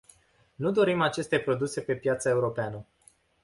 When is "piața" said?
1.95-2.29